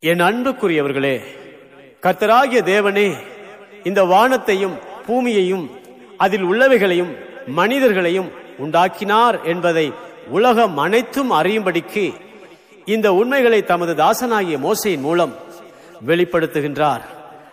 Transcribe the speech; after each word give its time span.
என் 0.00 0.20
அன்புக்குரியவர்களே 0.20 1.20
கத்தராகிய 2.02 2.60
தேவனே 2.62 3.16
இந்த 3.84 4.04
வானத்தையும் 4.04 4.74
பூமியையும் 5.06 5.70
அதில் 6.16 6.44
உள்ளவைகளையும் 6.44 7.16
மனிதர்களையும் 7.46 8.30
உண்டாக்கினார் 8.58 9.42
என்பதை 9.44 9.92
உலகம் 10.28 10.78
அனைத்தும் 10.78 11.32
அறியும்படிக்கு 11.32 12.14
இந்த 12.84 13.12
உண்மைகளை 13.12 13.64
தமது 13.64 13.94
தாசனாகிய 13.94 14.58
மோசையின் 14.58 15.00
மூலம் 15.00 15.34
வெளிப்படுத்துகின்றார். 16.06 17.00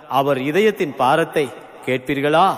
அவர் 0.09 0.41
இதயத்தின் 0.41 0.95
பாரத்தை 0.95 1.49
கேட்பீர்களா? 1.85 2.55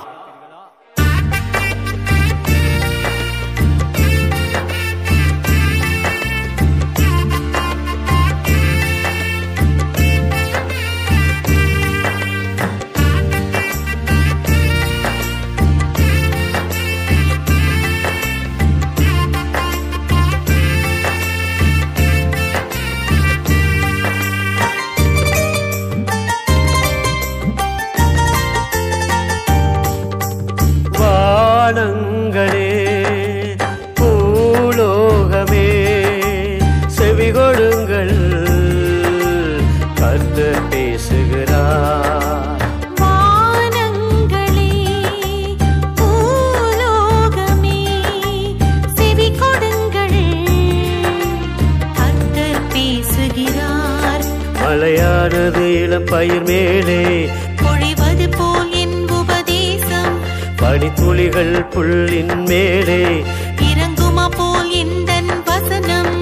பனித்துளிகள் 60.95 61.69
புல்லின் 61.69 62.43
மேலே. 62.43 63.23
இறங்குமா 63.59 64.27
போல் 64.37 64.71
எந்தன் 64.71 65.43
வசனம். 65.45 66.21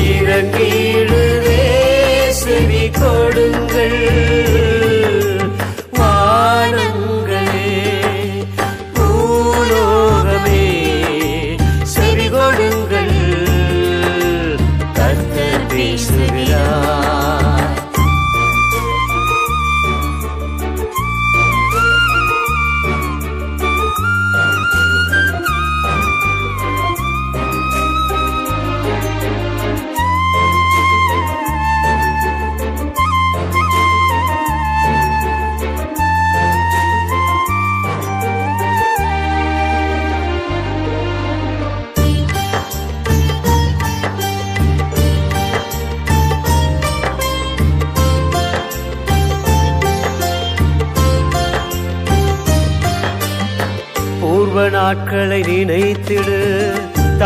இறங்கிடுவே 0.00 1.62
செவி 2.30 2.90
கொடுங்கள். 2.90 4.03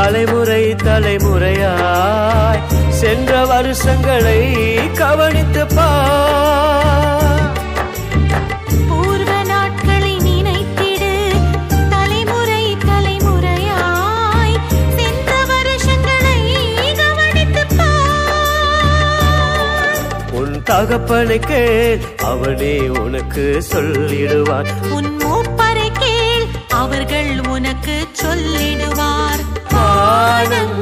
தலைமுறை 0.09 0.75
தலைமுறையாய் 0.85 2.63
சென்ற 2.89 3.45
வருஷங்களை 3.45 4.39
கவனித்து 4.93 5.67
பார் 5.67 7.53
பூர்வ 8.89 9.43
நாட்களை 9.43 10.17
நினைத்திடு. 10.17 11.13
தலைமுறை 11.91 12.77
தலைமுறையாய் 12.87 14.57
சென்ற 14.97 15.33
வருஷங்களை 15.47 16.41
கவனித்துப் 16.97 17.75
பார் 17.77 18.01
உன் 20.31 20.63
தகப்பனுக்கு 20.63 21.63
அவனே 22.25 22.89
உனக்கு 22.89 23.63
சொல்லிடுவான். 23.73 24.73
உன் 24.91 25.08
வானங்களே 30.39 30.78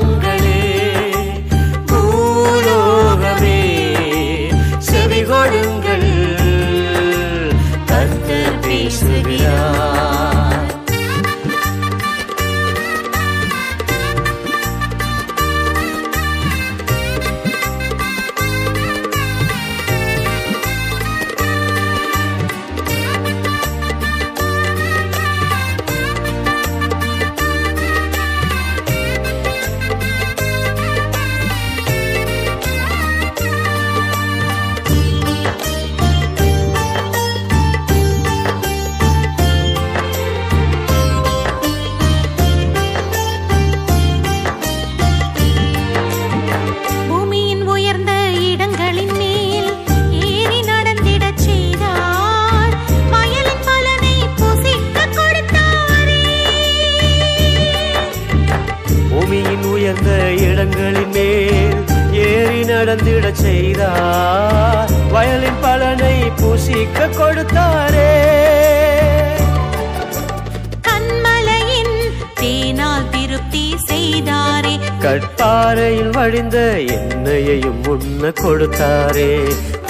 அழிந்த 76.26 76.59
என்னையையும் 76.87 77.81
எண்ணெயையும் 77.81 77.82
முன்ன 77.82 78.32
கொடுத்தாரே. 78.42 79.31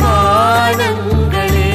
வானங்களே 0.03 1.66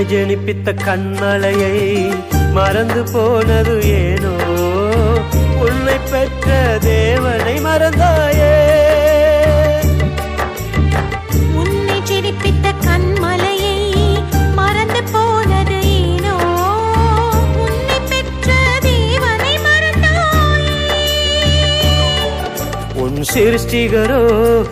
உன்னை 0.00 0.12
ஜெனிப்பித்த 0.12 0.72
கண்மலையை 0.84 1.74
மறந்து 2.52 3.00
போனது 3.12 3.74
ஏனோ? 3.96 4.30
உன்னை 5.64 5.96
பெற்ற 6.12 6.78
தேவனை 6.84 7.54
மறந்தாயே. 7.60 8.54
உன்னை 11.54 11.98
ஜெனிப்பித்த 12.10 12.72
கண்மலையை 12.86 13.76
மறந்து 14.54 15.02
போனது 15.12 15.78
ஏனோ? 15.98 16.36
உன்னை 17.64 17.98
பெற்ற 18.10 18.48
தேவனை 18.80 19.54
மறந்தாயே. 19.66 20.80
உன் 23.04 23.20
சிருஷ்டிகரோ 23.34 24.24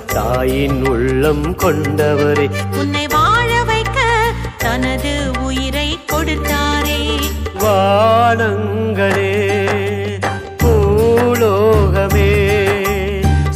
தாயின் 0.07 0.81
உள்ளம் 0.87 1.47
கொண்டவரே. 1.57 2.49
கொடுத்தாரே. 6.19 7.01
வானங்களே 7.63 9.33
பூலோகமே 10.63 12.31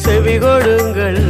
செவி 0.02 0.34
கொடுங்கள் 0.38 1.22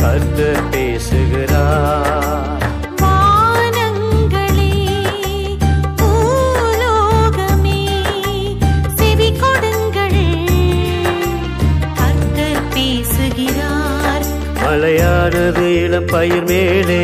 கர்த்தர் 0.00 0.68
பேசுகிறார். 0.70 2.64
வானங்களே 3.02 4.72
பூலோகமே 6.00 7.80
செவி 8.98 9.30
கொடுங்கள் 9.42 10.20
கர்த்தர் 12.00 12.62
பேசுகிறார். 12.74 14.26
மலையானது 14.64 15.66
இளம் 15.84 16.06
பயிர் 16.06 16.44
மேலே 16.44 17.02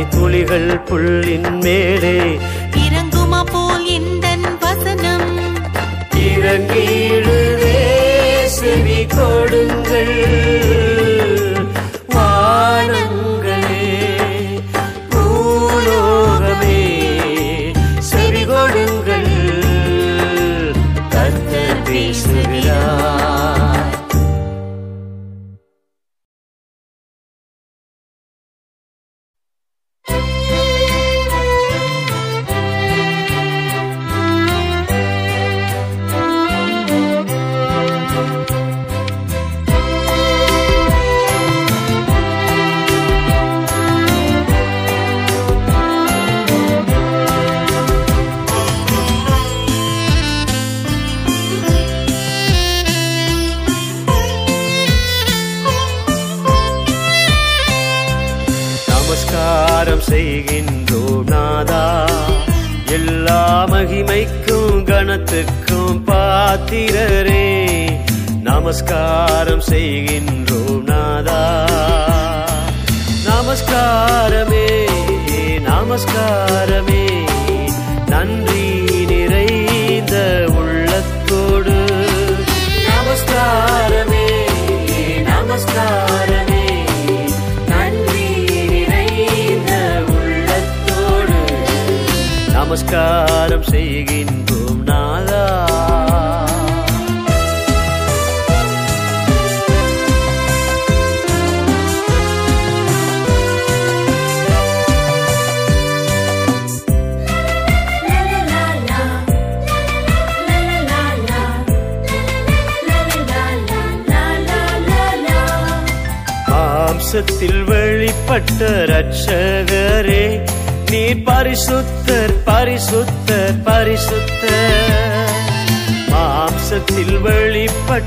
பனித்துளிகள் 0.00 0.84
புல்லின் 0.84 1.58
மேலே. 1.58 2.38
இறங்குமா 2.76 3.42
போல் 3.52 3.86
எந்தன் 3.86 4.58
வசனம்? 4.60 5.38
இறங்கிடுவே 6.16 7.78
செவி 8.46 9.06
கொடுங்கள். 9.06 10.89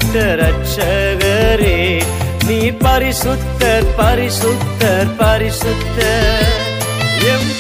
பரிசுத்த 0.03 0.23
ரட்சகரே 0.39 1.77
நீ 2.47 2.57
பரிசுத்தர் 2.83 3.88
பரிசுத்தர் 3.97 5.11
பரிசுத்தர். 5.19 6.57
எம் 7.31 7.51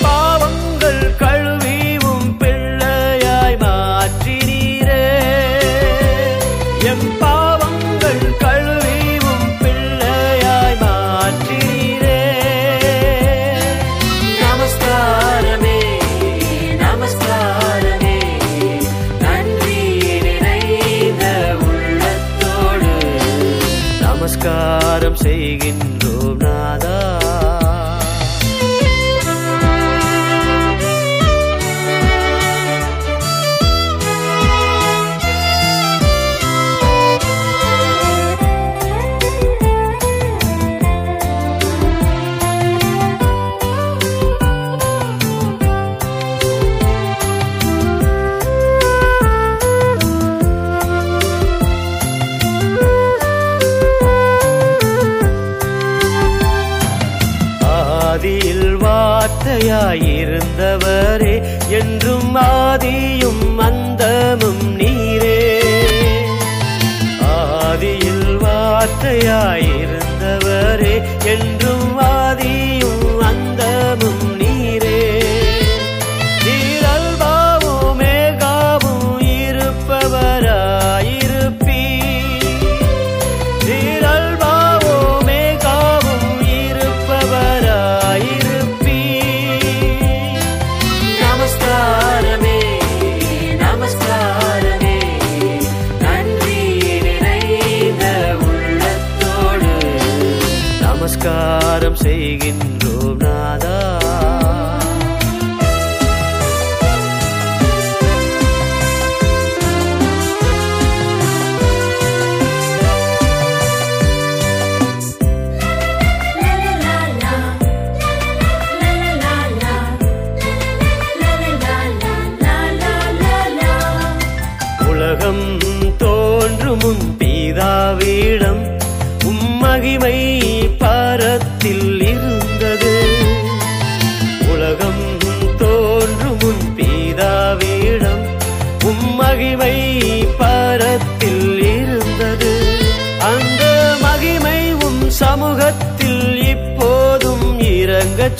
வார்த்தையாயிருந்தவரே 59.33 61.33
என்றும் 61.69 62.35
ஆதியும் 62.35 63.57
அந்தமும் 63.57 64.65
நீரே. 64.79 65.39
ஆதியில் 67.37 68.29
வார்த்தையாயிருந்தவரே 68.43 70.95
என்றும் 71.25 71.97
ஆதி 72.13 72.42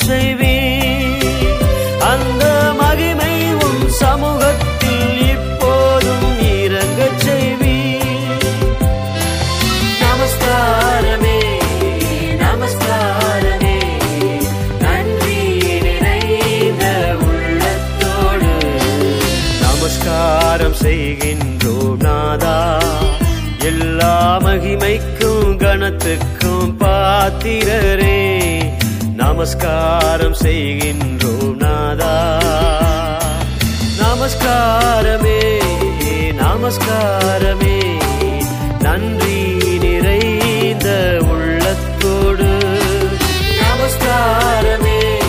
செய்வே 0.04 0.88
அந்த 2.00 2.74
மகிமை 2.80 3.54
உம் 3.54 3.90
சமூகத்தில் 3.90 5.30
இப்போதும் 5.30 6.42
இறங்கச் 6.42 7.18
செய்வே 7.18 7.98
நமஸ்காரமே 10.02 11.40
நமஸ்காரமே. 12.40 13.78
நன்றி 14.80 15.58
நிறைந்த 15.82 17.16
உள்ளத்தோடு. 17.22 18.52
நமஸ்காரம் 19.62 20.76
செய்கின்றோம் 20.84 21.98
நாதா. 22.00 22.82
எல்லா 23.60 24.42
மகிமைக்கும் 24.42 25.58
கணத்துக்கும் 25.58 26.74
பாத்திரரே. 26.80 28.22
நமஸ்காரம் 29.34 30.36
செய்கின்றோம் 30.42 31.56
நாதா. 31.56 32.38
நமஸ்காரமே 33.98 35.62
நமஸ்காரமே. 36.38 38.02
நன்றி 38.80 39.58
நிறைந்த 39.78 41.18
உள்ளத்தோடு. 41.22 42.58
நமஸ்காரமே 43.60 45.20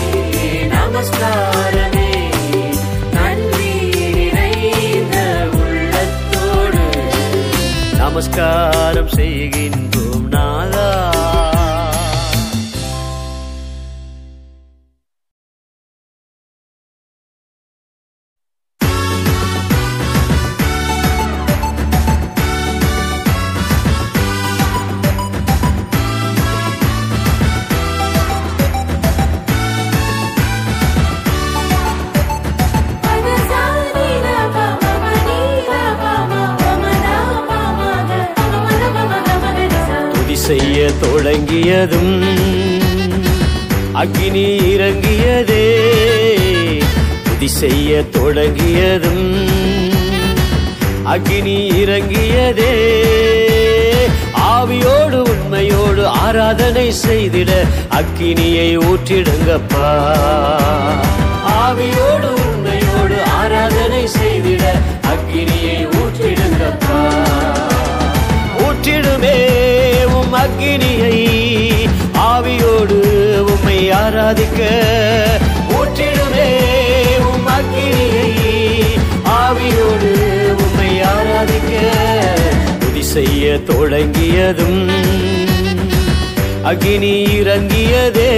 நமஸ்காரமே. 0.69 2.13
நமஸ்காரம் 7.97 9.09
செய்கின்றோம் 9.09 10.04
தொடங்கியதும் 41.65 42.21
அக்னி 43.93 44.47
இறங்கியதே. 44.73 45.63
துதி 47.23 47.47
செய்ய 47.47 48.03
தொடங்கியதும் 48.03 49.47
அக்னி 51.05 51.57
இறங்கியதே. 51.83 52.73
ஆவியோடு 54.33 55.21
உண்மையோடு 55.29 56.07
ஆராதனை 56.07 56.93
செய்திட 57.07 57.51
அக்கினியை 57.89 58.69
ஊற்றிடுங்கப்பா. 58.77 59.89
ஆவியோடு 61.65 62.29
உண்மையோடு 62.45 63.23
ஆராதனை 63.23 64.07
ஊற்றிடுமே 68.85 69.37
உம் 70.05 70.33
அக்கினியை 70.33 71.15
ஆவியோடு 72.13 72.97
உம்மை 73.39 73.91
ஆராதிக்க. 73.91 74.59
ஊற்றிடுமே 75.69 76.49
உம் 77.19 77.47
அக்கினியை 77.47 78.29
ஆவியோடு 79.41 80.11
உம்மை 80.53 81.01
ஆராதிக்க. 81.01 81.73
துதி 82.79 83.03
செய்ய 83.03 83.59
தொடங்கியதும் 83.59 84.89
அக்னி 86.63 87.15
இறங்கியதே. 87.41 88.31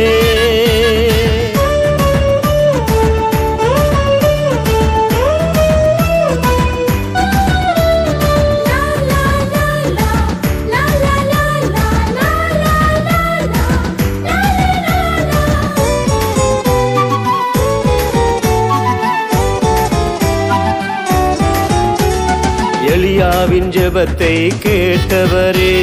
ஜெபத்தை 23.98 24.36
கேட்டவரே 24.64 25.76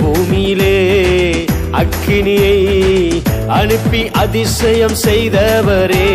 பூமியிலே 0.00 0.74
அக்கினியை 1.72 2.58
அனுப்பி 3.58 4.02
அதிசயம் 4.22 4.96
செய்தவரே 5.04 6.08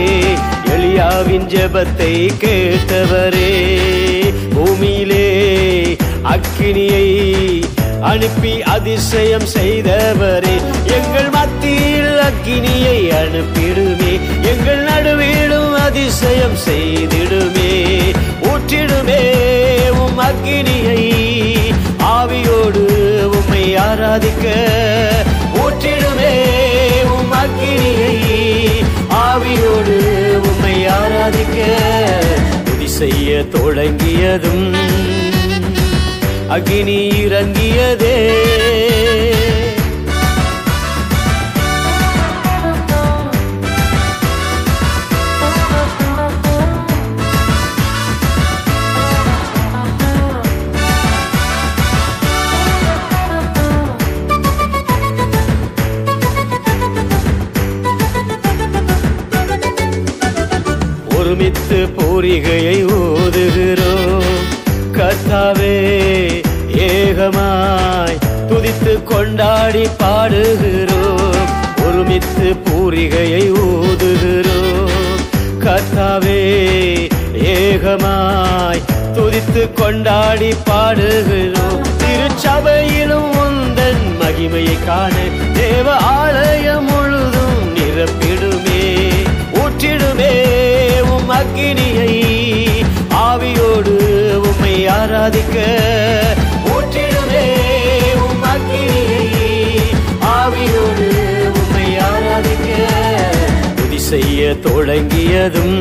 எளியாவின் 0.73 1.47
ஜபத்தை 1.53 2.11
கேட்டவரே 2.43 3.49
பூமியிலே 4.53 5.25
அக்கினியை 6.35 7.07
அனுப்பி 8.11 8.53
அதிசயம் 8.75 9.49
செய்தவரே 9.55 10.55
எங்கள் 10.97 11.29
மத்தியில் 11.29 12.21
அக்கினியை 12.29 12.99
அனுப்பிடுமே 13.23 14.13
எங்கள் 14.53 14.83
நடுவிலும் 14.83 15.73
அதிசயம் 15.87 16.59
செய்திடுமே 16.67 17.73
ஊற்றிடுமே. 18.51 19.23
உம் 20.19 20.25
அக்கினியை 20.25 21.03
ஆவியோடு 21.99 22.81
உம்மை 23.25 23.75
ஆராதிக்க 23.75 24.45
ஊற்றிடுமே 25.55 26.33
உம் 27.03 27.33
அக்கினியை 27.33 28.15
ஆவியோடு 29.27 29.95
உம்மை 30.39 30.88
ஆராதிக்க. 30.88 31.59
துதி 32.63 32.88
செய்ய 32.88 33.43
தொடங்கியதும் 33.43 34.73
அக்னி 36.49 36.99
இறங்கியதே. 37.25 38.17
கர்த்தாவே 75.79 76.39
ஏகமாய் 77.51 78.81
துதித்து 79.15 79.74
கொண்டாடி 79.74 80.50
பாடுகிறோம். 80.69 81.83
திருச்சபையிலும் 82.01 83.29
உந்தன் 83.43 84.03
மகிமையை 84.21 84.77
காண 84.86 85.13
தேவ 85.53 85.95
ஆலயம் 85.95 86.86
முழுதும் 86.86 87.62
நிரப்பிடுமே. 87.75 88.83
ஊற்றிடுமே 89.62 90.33
உம் 91.01 91.29
அக்கினியை 91.29 92.13
ஆவியோடு 93.25 93.95
உம்மை 94.50 94.88
ஆராதிக்க. 94.88 95.57
துதி 104.50 104.62
தொடங்கியதும் 104.62 105.75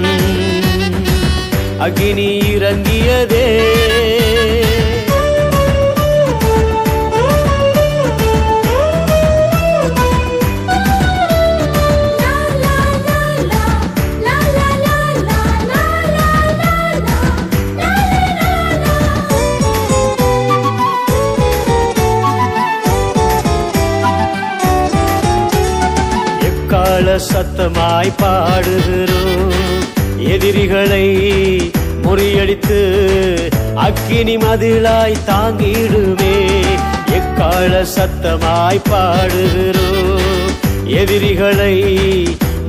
அக்னி 1.84 2.28
இறங்கியதே. 2.54 3.44
சத்தமாய் 27.18 28.12
பாடுகிறோம் 28.22 29.52
எதிரிகளை 30.18 31.06
முறியடித்து 32.02 32.80
அக்கினி 33.74 34.36
மதிலாய் 34.36 35.16
தாங்கிடுமே. 35.26 36.36
எக்கால 37.12 37.84
சத்தமாய் 37.96 38.80
பாடுகிறோம் 38.90 40.54
எதிரிகளை 40.84 41.76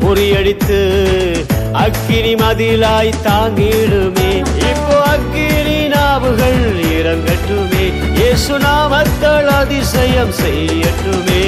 முறியடித்து 0.02 0.80
அக்கினி 1.72 2.36
மதிலாய் 2.36 3.14
தாங்கிடுமே. 3.24 4.46
இப்போ 4.58 5.02
அக்கினி 5.04 5.88
நாவுகள் 5.88 6.84
இறங்கட்டுமே 6.84 8.18
இயேசு 8.18 8.58
நாமத்தால் 8.58 9.46
அதிசயம் 9.46 10.32
செய்யட்டுமே. 10.32 11.46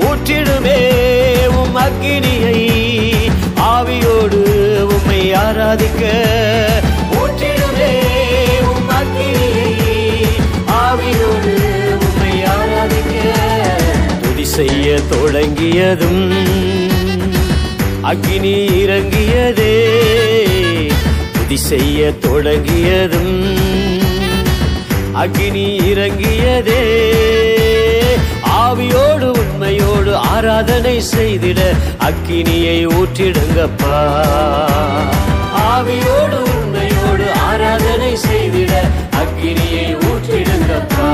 ஊற்றிடுமே. 0.00 1.03
எரியும் 1.74 2.02
அக்கினியை 2.02 3.30
ஆவியோடு 3.56 4.42
உம்மை 4.80 5.34
ஆராதிக்க. 5.34 6.02
ஊற்றிடுமே 7.12 7.92
உம் 8.60 8.90
அக்கினியை 8.90 9.72
ஆவியோடு 10.66 11.54
உம்மை 12.04 12.42
ஆராதிக்க. 12.44 13.14
துதி 14.22 14.44
செய்ய 14.44 15.00
தொடங்கியதும் 15.08 16.32
அக்கினி 18.02 18.84
இறங்கியதே. 18.84 19.76
துதி 21.32 21.56
செய்ய 21.56 22.12
தொடங்கியதும் 22.12 23.56
அக்கினி 25.12 25.76
இறங்கியதே. 25.76 26.82
ஆவியோடு 28.64 29.33
ஆராதனை 30.34 31.02
செய்திட 31.14 31.60
அக்கினியை 32.06 32.78
ஊற்றிடுங்கப்பா. 32.96 33.98
ஆவியோடு 35.72 36.38
உண்மையோடு 36.52 37.26
ஆராதனை 37.48 38.12
செய்திட 38.26 38.72
அக்கினியை 39.20 39.86
ஊற்றிடுங்கப்பா. 40.08 41.08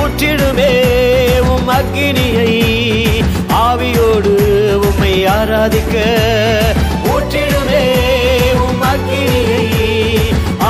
ஊற்றிடுமே 0.00 0.72
உம் 1.52 1.70
அக்கினியை 1.78 2.52
ஆவியோடு 3.66 4.34
உம்மை 4.86 5.14
ஆராதிக்க. 5.38 5.94
ஊற்றிடுமே 7.12 7.84
உம் 8.64 8.82
அக்கினியை 8.92 9.66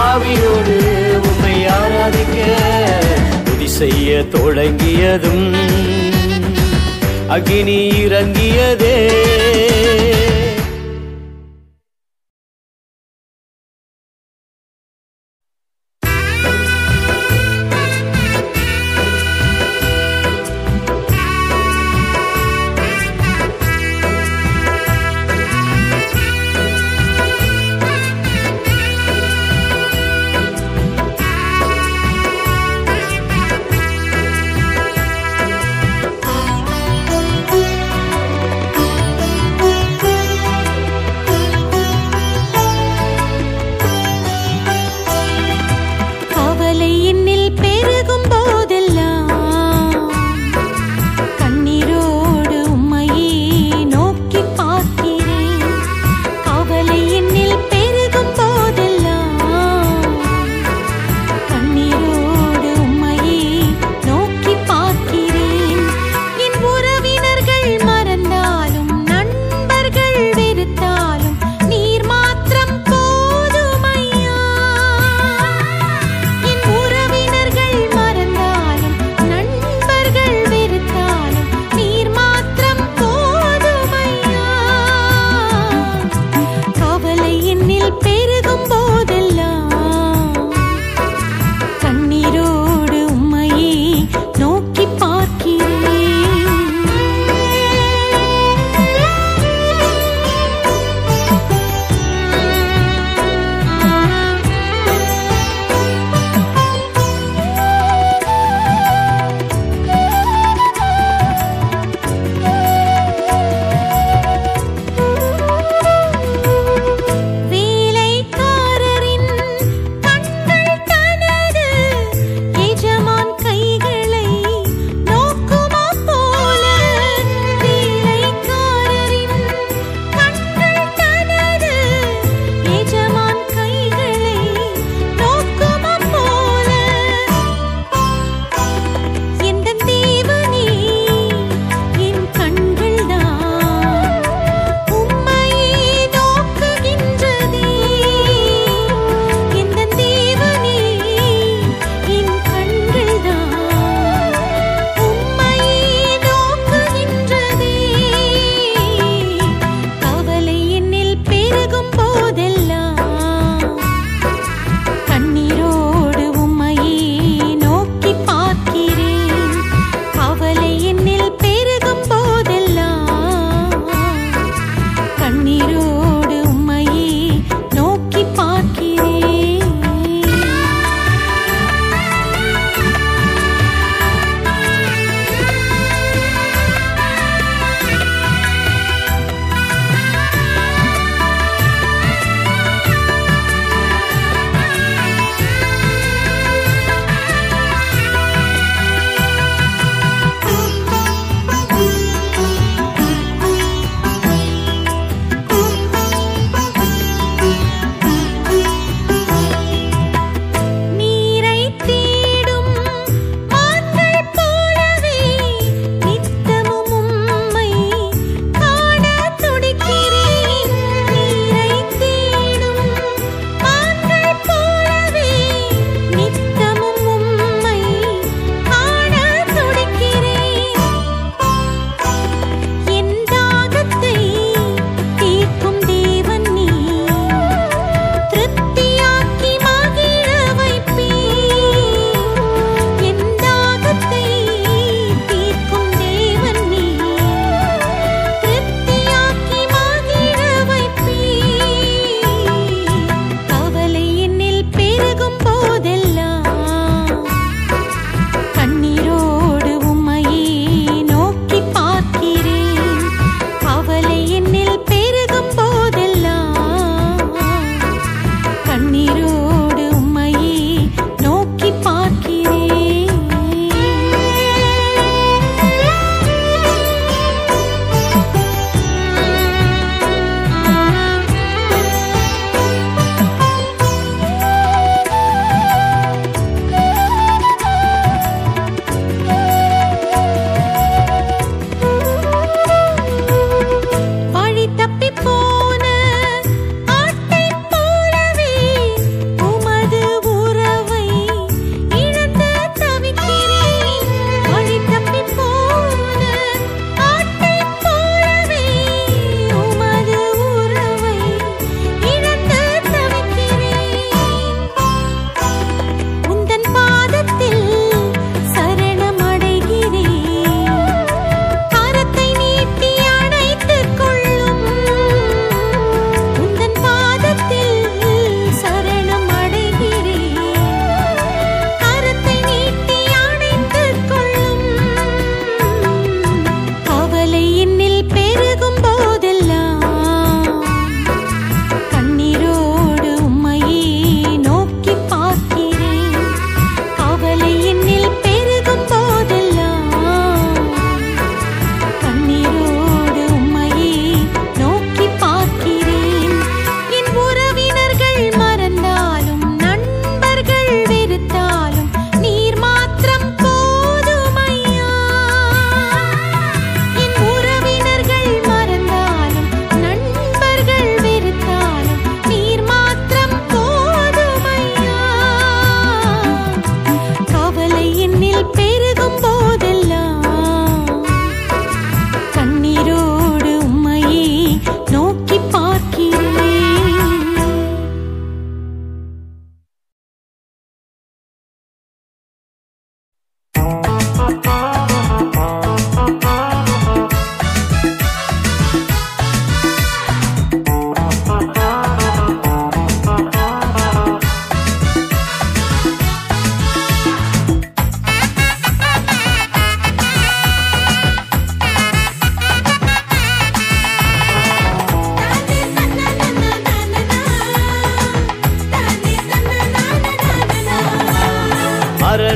ஆவியோடு 0.07 0.77
உம்மை 1.29 1.57
ஆராதிக்க. 1.79 2.39
துதி 3.45 3.69
செய்ய 3.81 4.25
தொடங்கியதும் 4.37 5.49
அக்னி 7.35 7.81
இறங்கியதே. 8.05 8.97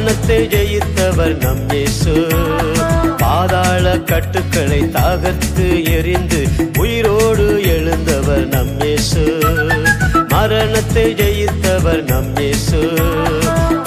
மரணத்தை 0.05 0.38
ஜெயித்தவர் 0.53 1.37
நம் 1.43 1.61
இயேசு. 1.71 2.14
பாதாள 3.21 3.85
கட்டுக்களை 4.11 4.81
தாகத்து 4.97 5.67
எரிந்து 5.93 6.40
உயிரோடு 6.79 7.47
எழுந்தவர் 7.75 8.45
நம் 8.47 8.75
இயேசு. 8.81 9.23
மரணத்தை 10.29 11.07
ஜெயித்தவர் 11.21 12.05
நம் 12.11 12.31
இயேசு. 12.37 12.81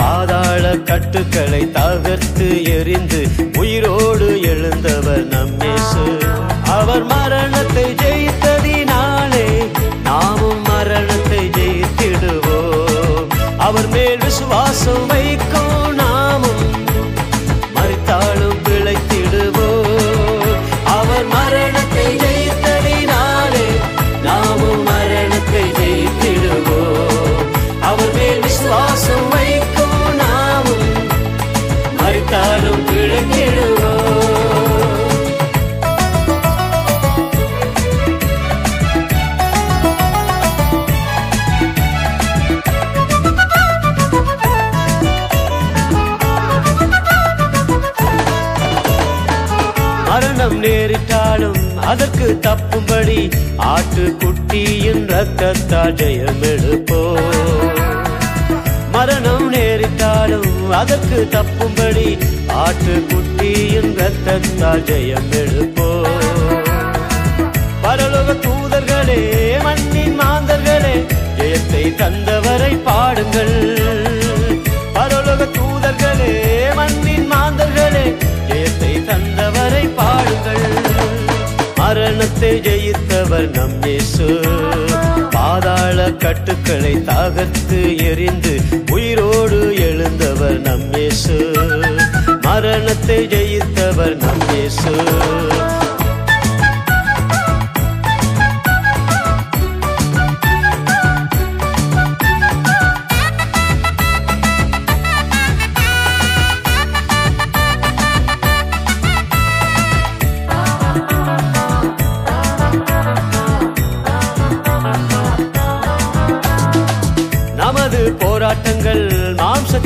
பாதாள 0.02 0.74
கட்டுக்களை 0.90 1.62
தகர்த்து 1.78 2.48
எரிந்து 2.78 3.22
உயிரோடு 3.58 4.30
எழுந்தவர் 4.54 5.26
நம் 5.36 5.56
இயேசு. 5.62 6.06
அவர் 6.78 7.06
மரணத்தை 7.14 7.88
ஜெயித்த 8.04 8.57
அதற்கு 51.90 52.28
தப்பும்படி 52.46 53.20
ஆட்டுக்குட்டியின் 53.74 55.04
ரத்தத்தால் 55.14 55.96
ஜெயம் 56.00 56.42
எடுப்போ 56.52 57.02
மரணம் 58.96 59.48
நேரிட்டாலும் 59.54 60.52
அதற்கு 60.80 61.20
தப்பும்படி 61.36 62.08
ஆட்டுக்குட்டியின் 62.64 63.92
ரத்தத்தால் 64.02 64.86
ஜெயம் 64.90 65.32
எடுப்போ 65.42 65.90
பரலோக 67.86 68.32
தூதர்களே 68.46 69.22
மண்ணின் 69.66 70.18
மாந்தர்களே 70.22 70.96
ஜெயத்தை 71.40 71.84
தந்தவரை 72.02 72.74
பாடுங்கள். 72.88 73.56
பரலோக 74.96 75.46
தூதர்களே 75.58 76.34
மண்ணின் 76.80 77.28
மாந்தர்களே 77.34 78.06
ஜெயத்தை 78.50 78.94
தந்தவரை 79.10 79.86
பாடுங்கள். 80.00 80.77
மரணத்தை 82.08 82.52
ஜெயித்தவர் 82.60 83.50
நம் 83.52 83.84
இயேசு. 83.84 84.28
பாதாள 85.30 86.12
கட்டுக்களை 86.12 86.94
தாகத்து 86.96 87.80
எரிந்து 87.98 88.54
உயிரோடு 88.92 89.60
எழுந்தவர் 89.76 90.60
நம் 90.60 90.94
இயேசு. 90.94 91.38
மரணத்தை 92.42 93.20
ஜெயித்தவர் 93.28 94.16
நம் 94.16 94.46
இயேசு. 94.54 94.94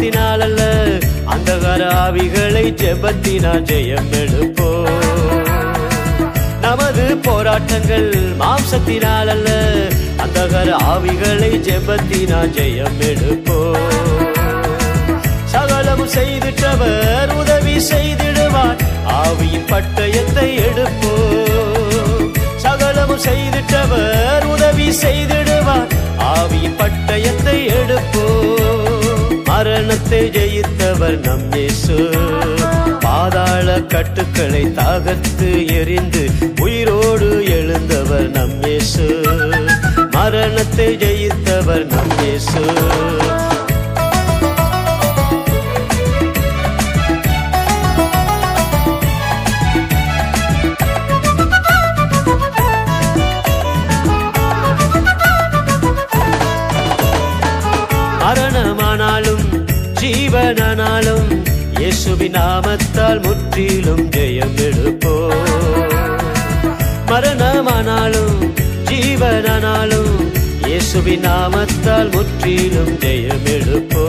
மாம்சத்தினால் 0.01 0.43
அல்ல 0.45 0.61
அந்தகார 1.33 1.81
ஆவிகளை 2.03 2.63
ஜெபத்தினால் 2.81 3.65
ஜெயம் 3.69 4.07
எடுப்போ 4.19 4.69
நமது 6.61 7.05
போராட்டங்கள் 7.25 8.07
மாம்சத்தினால் 8.39 9.31
அல்ல 9.35 9.49
அந்தகார 10.25 10.69
ஆவிகளை 10.93 11.51
ஜெபத்தினால் 11.67 12.51
ஜெயம் 12.57 12.99
எடுப்போ 13.09 13.59
சகலம் 15.53 16.05
செய்திட்டவர் 16.15 17.31
உதவி 17.41 17.75
செய்திடுவார். 17.91 18.81
ஆவியின் 19.19 19.69
பட்டயத்தை 19.71 20.49
எடுப்போ. 20.67 21.13
சகலமும் 22.65 23.23
செய்திட்டவர் 23.27 24.47
உதவி 24.53 24.89
செய்திடுவார். 25.03 25.89
ஆவியின் 26.33 26.79
பட்டயத்தை 26.81 27.57
எடுப்போ. 27.79 28.25
மரணத்தை 29.61 30.29
ஜெயித்தவர் 30.29 31.17
நம் 31.19 31.51
இயேசு. 31.51 31.95
பாதாள 32.99 33.81
கட்டுக்களை 33.81 34.61
தாகத்து 34.65 35.49
எரிந்து 35.67 36.29
உயிரோடு 36.59 37.45
எழுந்தவர் 37.45 38.29
நம் 38.29 38.63
இயேசு. 38.63 39.05
மரணத்தை 40.11 40.97
ஜெயித்தவர் 40.97 41.85
நம் 41.85 42.13
இயேசு. 42.23 42.63
இயேசுவின் 62.13 62.35
நாமத்தால் 62.35 63.19
முற்றிலும் 63.25 64.01
ஜெயம் 64.11 64.55
எடுப்போ 64.59 65.11
மரணமானாலும் 67.09 68.33
ஜீவனானாலும் 68.89 70.11
இயேசுவின் 70.63 71.23
நாமத்தால் 71.25 72.09
முற்றிலும் 72.15 72.91
ஜெயம் 73.03 73.47
எடுப்போ 73.53 74.03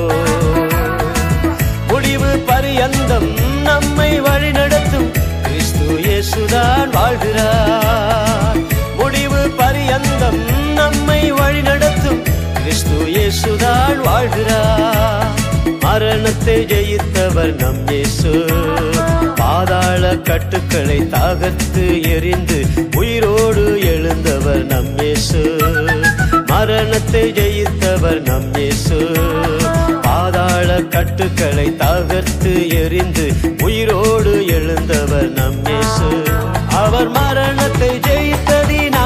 முடிவு 1.92 2.30
பரியந்தம் 2.50 3.30
நம்மை 3.62 4.10
வழிநடத்தும் 4.20 5.08
கிறிஸ்து 5.46 5.86
இயேசுதான் 6.04 6.90
வாழ்கிறார். 6.98 8.60
முடிவு 8.96 9.42
பரியந்தம் 9.56 10.40
நம்மை 10.74 11.22
வழிநடத்தும் 11.32 12.20
கிறிஸ்து 12.56 12.98
இயேசுதான் 13.12 13.71
மரணத்தை 16.44 16.62
ஜெயித்தவர் 16.70 17.52
நம் 17.56 17.82
இயேசு. 17.88 18.30
பாதாள 19.40 20.02
கட்டுக்களை 20.28 20.96
தாகத்து 21.12 21.84
எரிந்து 22.14 22.58
உயிரோடு 23.00 23.64
எழுந்தவர் 23.90 24.64
நம் 24.72 24.90
இயேசு. 24.98 25.42
மரணத்தை 26.50 27.22
ஜெயித்தவர் 27.38 28.20
நம் 28.30 28.50
இயேசு. 28.54 28.98
பாதாள 30.06 30.80
கட்டுக்களை 30.94 31.68
தாகத்து 31.84 32.54
எரிந்து 32.82 33.26
உயிரோடு 33.62 34.34
எழுந்தவர் 34.56 35.30
நம் 35.38 35.60
இயேசு. 35.70 36.10
அவர் 36.82 37.10
மரணத்தை 37.18 37.92
ஜெயித்ததினாலே 38.08 39.01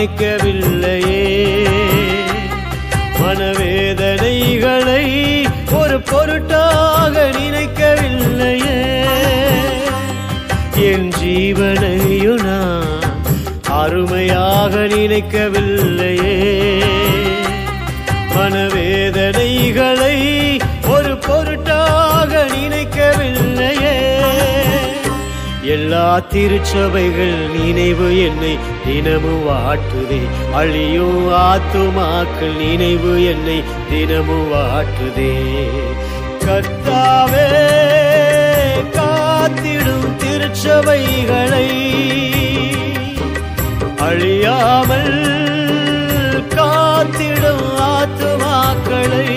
கவனிக்கவில்லையே 0.00 1.24
மனவேதனைகளை 3.20 5.02
ஒரு 5.72 5.96
பொருட்டாக 6.00 7.24
நினைக்கவில்லையே. 7.38 8.78
என் 10.88 11.10
ஜீவனையும் 11.20 12.42
நான் 12.42 13.02
அருமையாக 13.80 14.72
நினைக்கவில்லையே. 14.96 16.36
மனவே 18.34 18.79
எல்லா 26.00 26.18
திருச்சபைகள் 26.32 27.38
நினைவு 27.54 28.06
என்னை 28.24 28.52
தினமும் 28.84 29.42
வாட்டுதே. 29.48 30.20
அழியும் 30.52 31.18
ஆத்துமாக்கள் 31.40 32.54
நினைவு 32.60 33.12
என்னை 33.24 33.56
தினமும் 33.90 34.48
வாட்டுதே. 34.52 35.34
கர்த்தாவே 36.44 37.44
காத்திடும் 38.96 40.08
திருச்சபைகளை 40.22 41.68
அழியாமல் 44.08 45.20
காத்திடும் 46.56 47.68
ஆத்துமாக்களை 47.92 49.28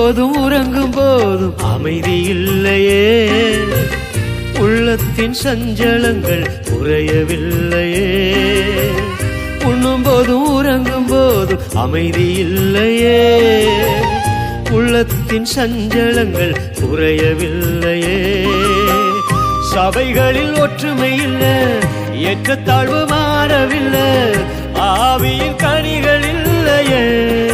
போதும் 0.00 0.42
உறங்கும் 0.42 0.90
போதும். 0.90 1.54
அமைதி 1.58 2.22
இல்லையே. 2.22 3.28
உள்ளத்தின் 4.58 5.34
சஞ்சலங்கள் 5.44 6.46
குறையவில்லையே 6.64 8.30
உண்ணும் 9.64 10.02
போதும் 10.02 10.52
உறங்கும் 10.52 11.06
போதும். 11.06 11.58
அமைதி 11.74 12.32
இல்லையே. 12.32 13.68
உள்ளத்தின் 14.70 15.46
சஞ்சலங்கள் 15.56 16.54
குறையவில்லையே 16.80 18.46
சபைகளில் 19.74 20.60
ஒற்றுமை 20.60 21.16
இல்லை 21.16 21.56
ஏற்றத்தாழ்வு 22.14 23.06
மாறவில்லை. 23.06 24.10
ஆவியின் 24.74 25.56
கனிகள் 25.56 26.22
இல்லையே. 26.22 27.49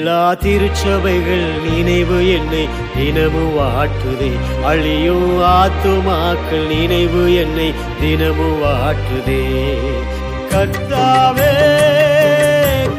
எல்லா 0.00 0.20
திருச்சபைகள் 0.42 1.48
நினைவு 1.64 2.18
என்னை 2.34 2.62
தினமும் 2.94 3.50
வாட்டுதே 3.56 4.28
அழியும் 4.68 5.26
ஆத்துமாக்கள் 5.48 6.64
நினைவு 6.70 7.22
என்னை 7.42 7.66
தினமும் 8.00 8.56
வாட்டுதே 8.62 9.42
கத்தாவே 10.52 11.52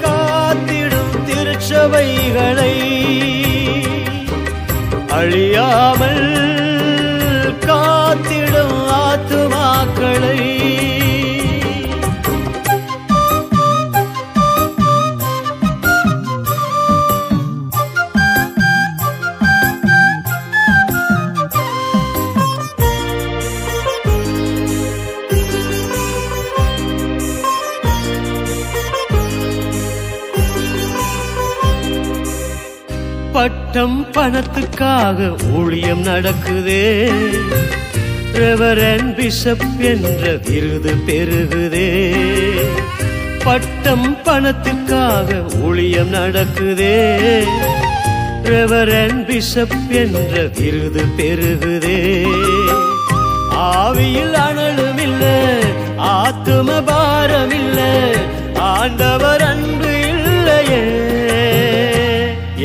காத்திடும் 0.05 1.17
திருச்சபைகளை 1.29 2.75
அழியாமல் 5.19 6.25
காத்திடும் 7.65 8.79
ஆத்துமாக்களை 9.01 10.39
பட்டம் 33.73 34.07
பணத்துக்காக 34.11 35.27
ஊழியம் 35.51 36.01
நடக்குதே. 36.05 37.11
ரெவரன் 38.33 39.15
பிஷப் 39.15 39.63
என்ற 39.79 40.31
விருது 40.45 40.93
பெருகுதே 41.07 41.85
பட்டம் 43.43 44.17
பணத்துக்காக 44.23 45.61
ஊழியம் 45.61 46.13
நடக்குதே. 46.13 46.97
ரெவரன் 48.43 49.25
பிஷப் 49.25 49.77
என்ற 49.89 50.43
விருது 50.59 51.05
பெருகுதே 51.17 51.97
ஆவியில் 53.51 54.37
அனலும் 54.47 55.01
இல்ல 55.01 55.23
ஆத்தும 55.97 56.85
பாரம் 56.85 57.51
இல்ல 57.51 57.79
ஆண்டவர் 58.53 59.41
அன்பு 59.41 59.93
இல்லையே. 60.09 61.00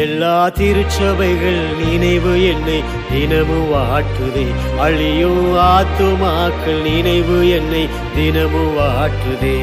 எல்லா 0.06 0.36
திருச்சபைகள் 0.56 1.60
நினைவு 1.78 2.32
என்னை 2.48 2.78
தினமும் 3.10 3.68
வாட்டுதே 3.72 4.44
அழியும் 4.84 5.44
ஆத்துமாக்கள் 5.66 6.80
நினைவு 6.86 7.38
என்னை 7.56 7.82
தினமும் 8.16 8.74
வாட்டுதே 8.78 9.56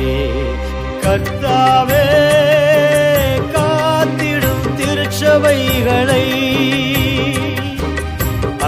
கர்த்தாவே 1.04 2.06
காத்திடும் 3.56 4.68
திருச்சபைகளை 4.80 6.26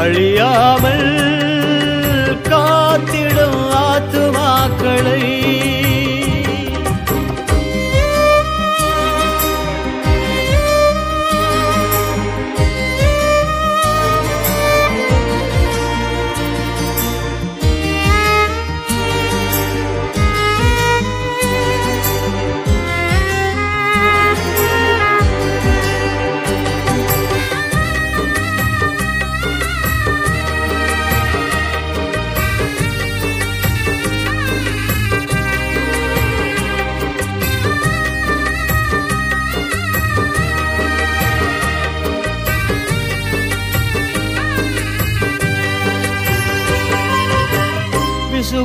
அழியாமல் 0.01 1.07
காத்திடும் 2.49 3.61
ஆத்துமாக்களை 3.83 5.21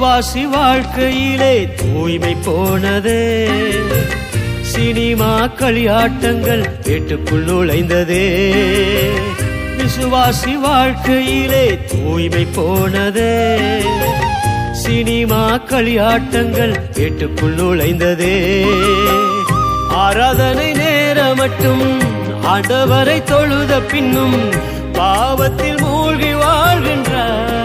விசுவாசி 0.00 0.48
வாழ்க்கையிலே 0.48 1.68
தூய்மை 1.74 2.36
போனதே. 2.44 3.48
சினிமா 4.60 5.50
களியாட்டங்கள் 5.58 6.64
வீட்டுக்குள் 6.84 7.44
நுழைந்ததே. 7.44 8.24
விசுவாசி 9.78 10.54
வாழ்க்கையிலே 10.60 11.78
தூய்மை 11.84 12.46
போனதே. 12.54 13.58
சினிமா 14.72 15.61
களியாட்டங்கள் 15.68 16.74
வீட்டுக்குள் 16.94 17.55
நுழைந்ததே. 17.55 18.66
ஆராதனை 19.88 20.72
நேரம் 20.72 21.36
மட்டும் 21.36 22.01
ஆண்டவரை 22.44 23.22
தொழுத 23.22 23.80
பின்னும் 23.80 24.38
பாவத்தில் 24.92 25.80
மூழ்கி 25.80 26.34
வாழ்கின்றார். 26.34 27.59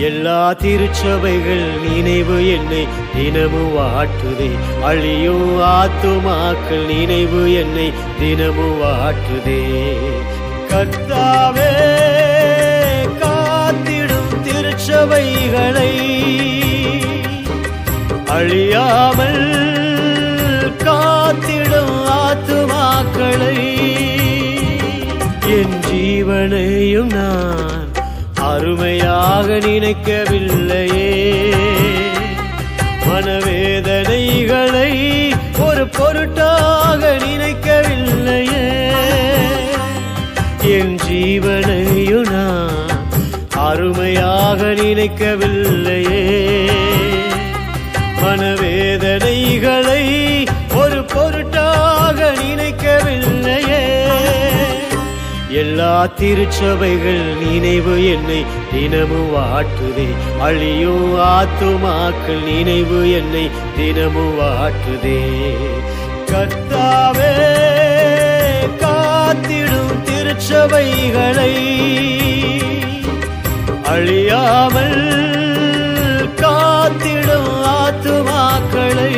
எல்லா 0.00 0.40
திருச்சபைகள் 0.60 1.64
நினைவு 1.84 2.36
என்னை 2.52 2.82
தினமும் 3.14 3.72
வாட்டுதே 3.76 4.48
அழியும் 4.88 5.48
ஆத்துமாக்கள் 5.70 6.84
நினைவு 6.90 7.42
என்னை 7.62 7.88
தினமும் 8.20 8.78
வாட்டுதே 8.82 9.60
கர்த்தாவே 10.70 11.70
காத்திடும் 13.22 14.34
திருச்சபைகளை 14.46 15.92
அழியாமல் 18.36 19.44
காத்திடும் 20.84 21.96
ஆத்துமாக்களை 22.20 23.58
என் 25.54 25.78
ஜீவனையும் 25.86 27.12
நான் 27.14 27.89
அருமையாக 28.50 29.58
நினைக்கவில்லையே. 29.58 31.10
மனவேதனைகளை 33.08 34.92
ஒரு 35.58 35.88
பொருட்டாக 35.88 37.18
நினைக்கவில்லையே. 37.26 38.88
என் 40.62 40.96
ஜீவனையும் 41.08 42.30
நான் 42.30 42.88
அருமையாக 43.50 44.64
நினைக்கவில்லையே. 44.64 46.26
மனவேதனைகளை 48.22 50.28
எல்லா 55.60 55.94
திருச்சபைகள் 56.18 57.22
நினைவு 57.40 57.94
என்னை 58.12 58.40
தினமும் 58.72 59.30
வாட்டுதே 59.34 60.06
அழியும் 60.46 61.06
ஆத்துமாக்கள் 61.28 62.42
நினைவு 62.48 63.00
என்னை 63.18 63.44
தினமும் 63.78 64.36
வாட்டுதே 64.40 65.18
கர்த்தாவே 66.30 67.32
காத்திடும் 68.84 69.96
திருச்சபைகளை 70.08 71.52
அழியாமல் 73.94 75.00
காத்திடும் 76.42 77.52
ஆத்துமாக்களை 77.74 79.14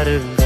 நோக்கி 0.00 0.39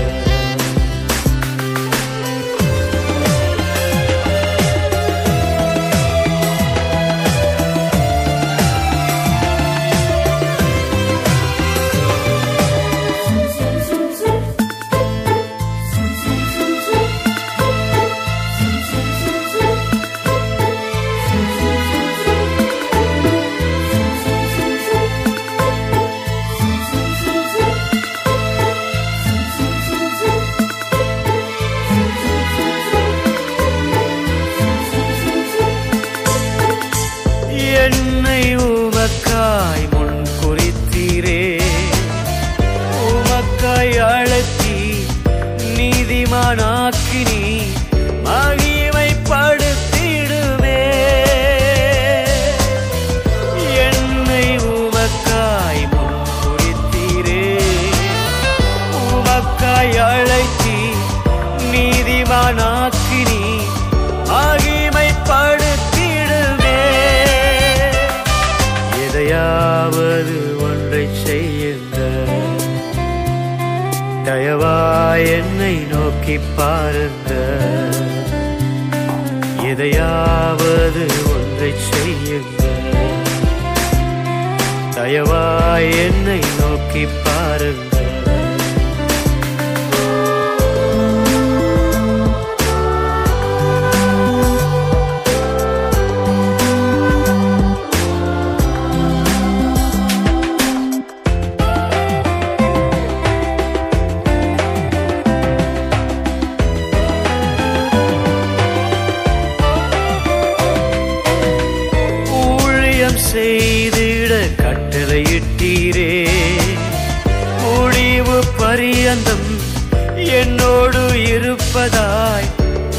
இருப்பதாய் 121.84 122.46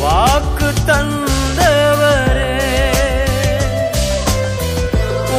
வாக்கு 0.01 0.67
தந்தவரே. 0.89 2.57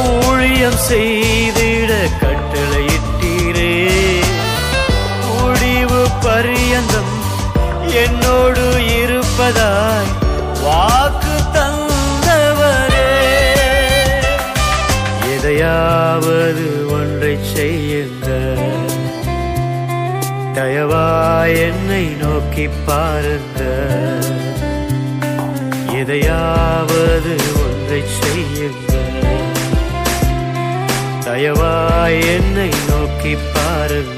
ஊழியம் 0.01 0.79
செய்திட 0.87 1.91
கட்டளையிட்டீரே 2.23 3.75
முடிவு 5.29 6.01
பரியந்தம் 6.25 7.13
என்னோடு 8.03 8.65
இருப்பதாய் 8.97 10.11
வாக்கு 10.65 11.37
தந்தவரே. 11.57 13.09
எதையாவது 15.33 16.67
ஒன்றை 16.99 17.35
செய்யுங்க 17.55 18.27
தயவாய் 20.57 21.55
என்னை 21.65 21.86
நோக்கி 22.37 22.65
பாருங்க 22.85 23.61
எதையாவது 25.99 27.33
ஒன்றை 27.63 28.01
செய்யுங்க. 28.17 28.91
தயவாய் 31.25 32.19
என்னை 32.35 32.69
நோக்கி 32.89 33.33
பாருங்க. 33.55 34.16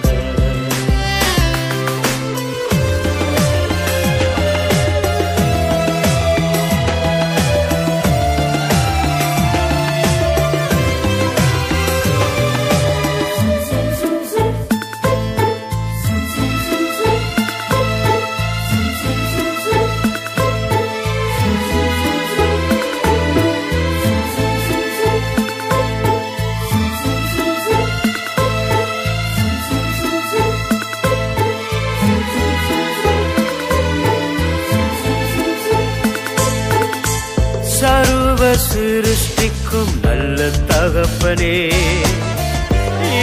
தகப்பனே 41.20 41.56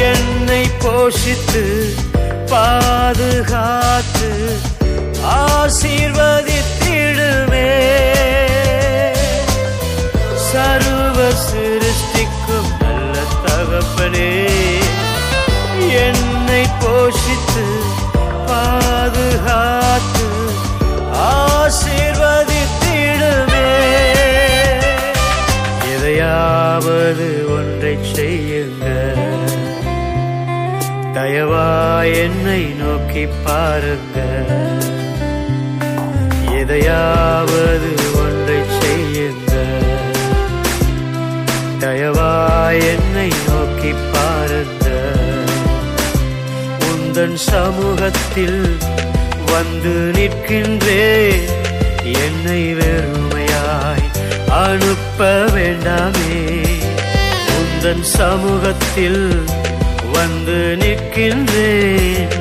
என்னை 0.09 0.63
போஷித்து 0.83 1.63
பாதுகாத்து 2.51 4.31
ஆசீர்வதித்திடுமே. 5.37 6.43
சர்வ 10.49 11.19
சிருஷ்டிக்கும் 11.47 12.71
நல்ல 12.83 13.17
தகப்பனே 13.47 14.33
என்னை 16.05 16.63
போஷித்து 16.83 17.65
என்னை 32.15 32.63
நோக்கி 32.63 33.27
பாருங்க. 33.45 34.23
எதையாவது 36.61 37.91
ஒன்றை 38.15 38.61
செய்யுங்க. 38.79 39.53
தயவா 41.81 42.69
என்னை 42.71 43.29
நோக்கி 43.49 43.95
பாருங்க. 44.13 45.13
உந்தன் 46.91 47.35
சமூகத்தில் 47.35 48.77
வந்து 49.47 50.11
நிற்கின்றேன். 50.15 51.49
என்னை 52.03 52.75
வெறுமையாய் 52.75 54.09
அனுப்ப 54.51 55.45
வேண்டாமே. 55.45 56.67
உந்தன் 57.59 58.01
சமூகத்தில் 58.01 59.43
வந்து 60.19 60.59
நிற்கின்றேன். 60.83 62.35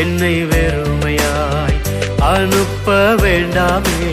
என்னை 0.00 0.34
வெறுமையாய் 0.52 1.78
அனுப்ப 2.34 2.88
வேண்டாமே. 3.22 4.12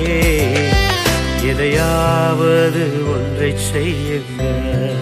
எதையாவது 1.51 2.83
ஒன்றை 3.13 3.51
செய்யுங்கள் 3.71 4.97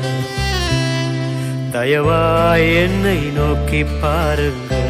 தயவாய் 1.75 2.65
என்னை 2.83 3.19
நோக்கி 3.37 3.81
பாருங்கள் 4.01 4.84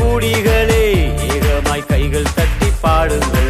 கூடிகளே 0.00 0.84
ஏகமாய் 1.28 1.86
கைகள் 1.86 2.26
தட்டி 2.34 2.68
பாடுங்கள். 2.80 3.48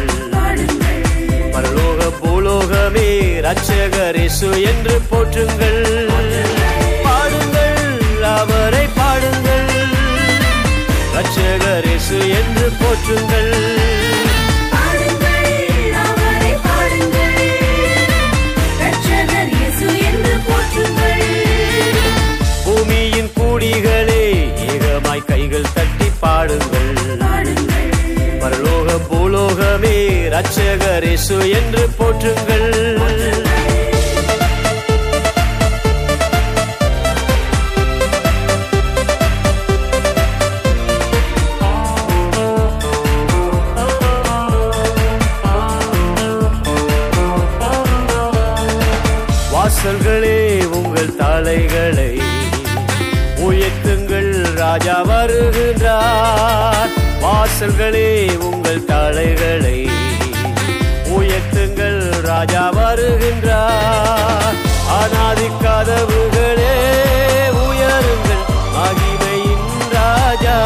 பரலோக 1.53 2.11
பூலோகமே 2.21 3.09
ரட்சகர் 3.45 4.19
என்று 4.65 5.01
போற்றுங்கள். 5.11 6.09
பாடுங்கள் 7.03 8.21
அவரை 8.21 8.85
பாடுங்கள். 8.95 9.71
ரட்சகர் 11.15 11.89
என்று 12.39 12.71
போற்றுங்கள். 12.79 13.40
பூலோகமே 29.81 29.97
ரட்சகர் 30.29 31.07
என்று 31.51 31.83
போற்றுங்கள். 31.97 32.69
வாசல்களே 49.53 50.37
உங்கள் 50.71 51.15
தலைகளை 51.15 52.11
உயர்த்துங்கள் 53.47 54.31
ராஜா 54.55 54.97
வருகின்றார் 55.01 56.91
வாசல்களே 57.21 58.37
உங்கள் 58.37 58.85
தலைகளை 58.85 59.89
உயர்த்துங்கள். 61.05 62.21
ராஜா 62.21 62.71
வருகின்றார். 62.73 64.57
அனாதி 64.99 65.47
கதவுகளே 65.61 66.75
உயருங்கள். 67.65 68.43
மகிமையின் 68.75 69.67
ராஜா 69.91 70.57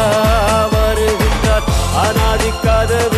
வருகின்றார். 0.72 1.66
அனாதி 2.04 2.50
கதவு 2.62 3.15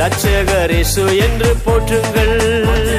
ரட்சகரேசு 0.00 1.04
என்று 1.18 1.56
போற்றுங்கள். 1.64 2.89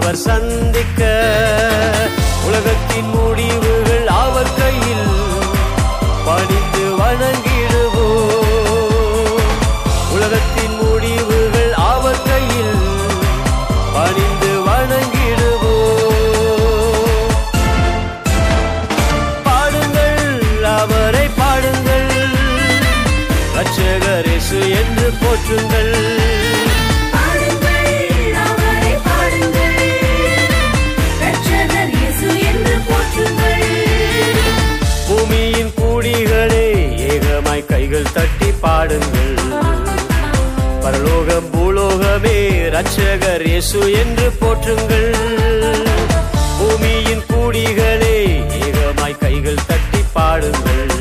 அவர் 0.00 0.20
சந்திக்க 0.22 1.02
உலகத்தின் 2.46 3.10
முடிவு 3.14 3.69
ரட்சகர் 42.80 43.42
இயேசு 43.46 43.78
என்று 43.92 44.26
போற்றுங்கள். 44.40 45.16
பூமியின் 46.58 47.24
கூடிகளே 47.30 48.14
ஏகமாய் 48.58 49.16
கைகள் 49.18 49.60
தட்டி 49.66 50.00
பாடுங்கள். 50.14 50.92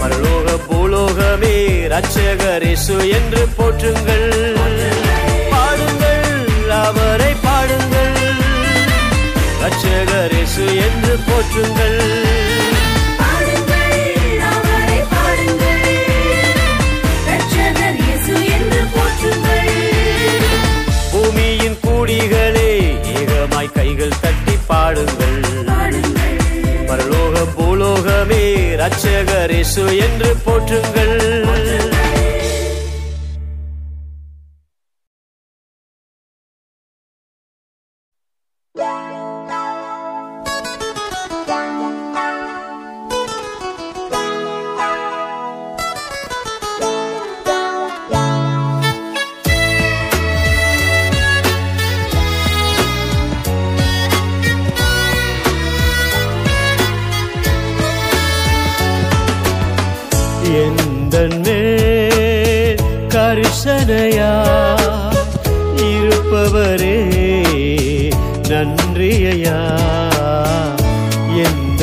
பரலோக 0.00 0.54
பூலோகமே 0.68 1.54
ரட்சகர் 1.94 2.66
இயேசு 2.68 2.96
என்று 3.08 3.42
போற்றுங்கள். 3.56 4.28
பாடுங்கள் 5.54 6.30
அவரை 6.82 7.32
பாடுங்கள். 7.46 8.22
ரட்சகர் 9.64 10.34
இயேசு 10.38 10.66
என்று 10.86 11.16
போற்றுங்கள். 11.28 12.00
தெய்வமே 28.28 28.74
ரட்சகரேசு 28.80 29.84
என்று 30.04 30.30
போற்றுங்கள். 30.44 31.95
எந்த 60.64 61.16
கரிசனையா? 63.08 64.32
இருப்பவரே 65.76 66.98
நன்றியா 68.48 69.58
எந்த 71.44 71.82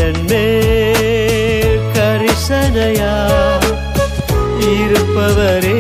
கரிசனையா? 1.96 3.14
இருப்பவரே 4.74 5.73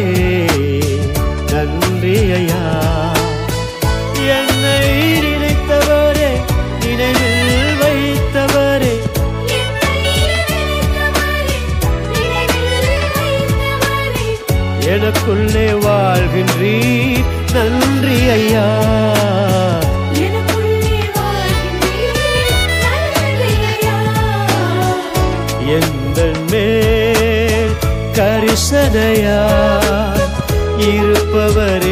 இருப்பவர். 30.78 31.83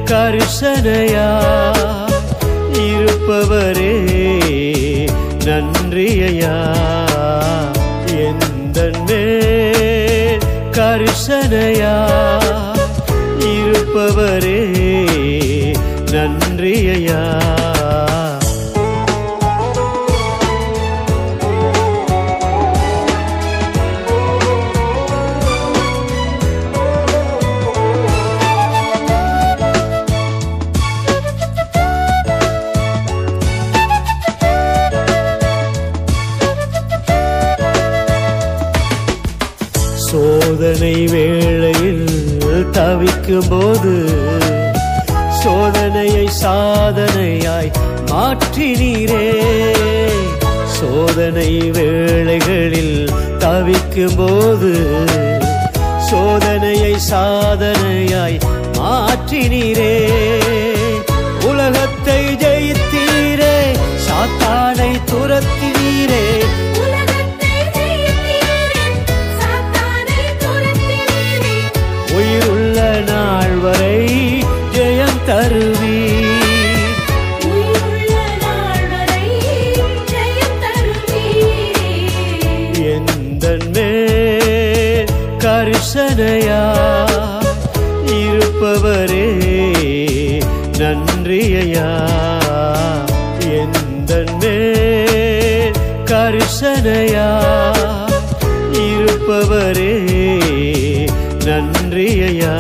கரிசனையா 0.06 1.30
இருப்பவரே 2.72 3.96
நன்றியையா. 5.46 6.56
எந்த 8.10 8.92
கரிசனையா 10.72 11.96
இருப்பவரே 13.40 14.62
நன்றியையா. 16.12 17.39
மாற்றினீரே 48.60 49.28
சோதனை 50.78 51.52
வேளைகளில் 51.76 52.98
தவிக்கும் 53.38 54.18
போது 54.18 54.72
சோதனையை 56.08 56.92
சாதனையாய் 57.10 58.38
மாற்றினீரே. 58.78 59.94
உலகத்தை 61.52 62.20
ஜெயித்தீரே 62.44 63.56
சாத்தானை 64.08 64.92
துரத்தினீரே. 65.12 66.26
கருணையா 91.70 91.90
எந்த 93.60 94.12
கரிசனையா? 96.10 97.30
இருப்பவரே 98.86 99.94
நன்றியா 101.46 102.56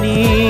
நீ 0.00 0.41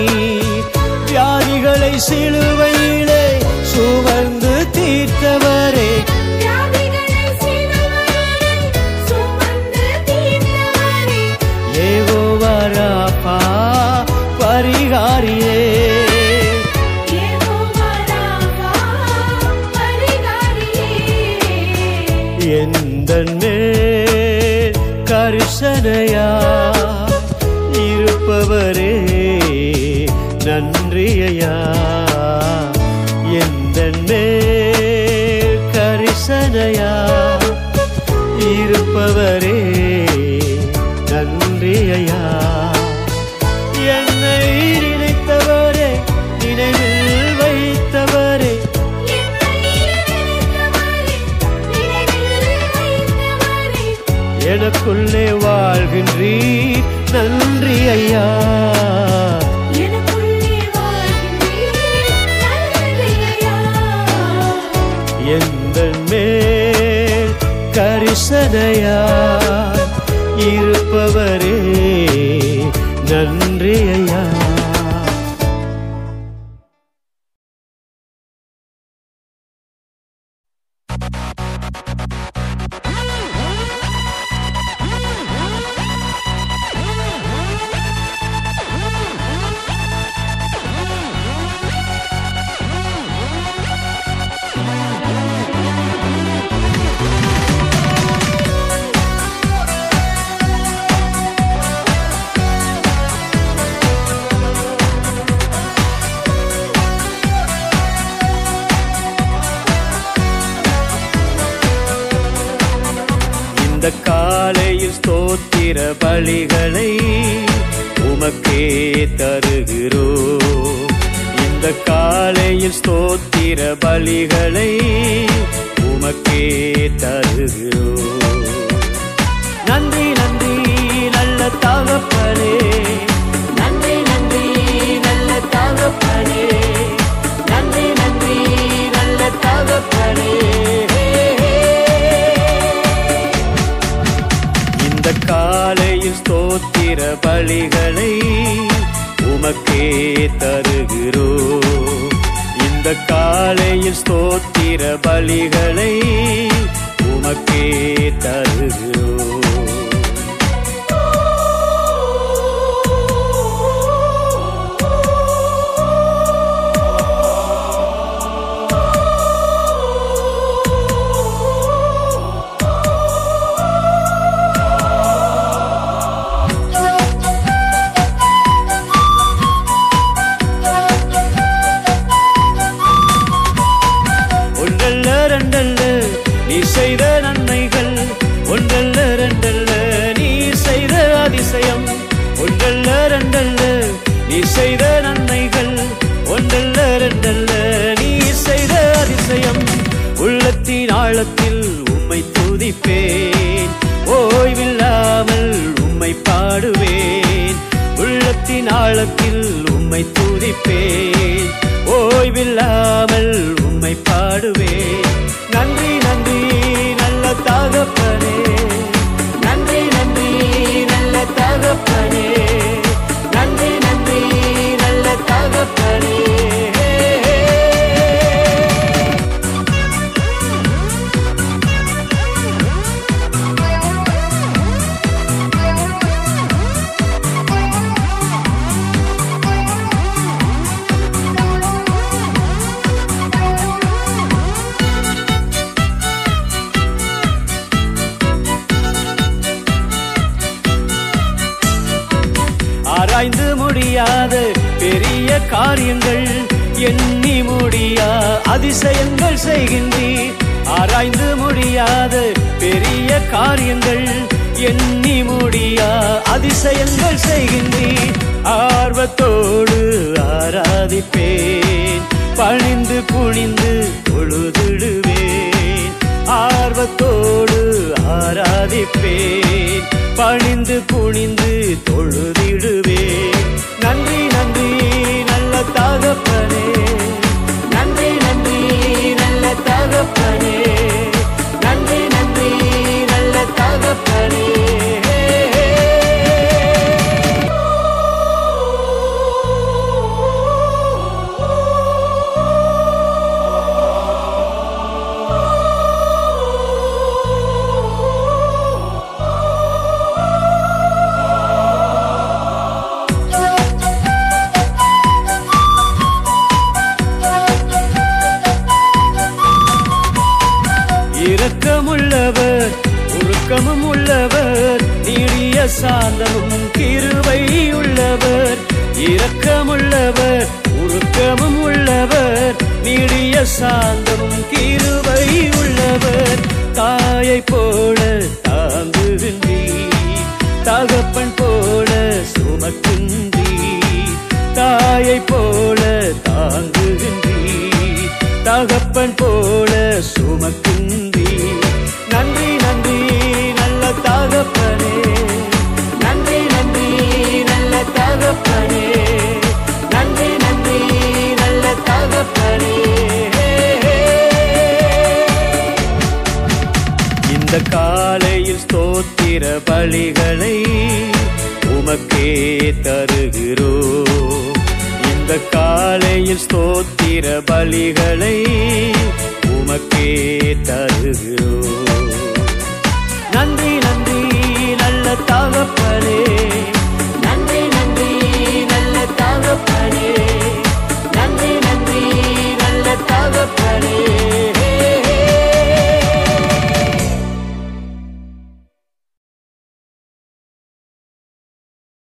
விசதையா 68.13 68.99
இருப்பவரே. 70.37 71.92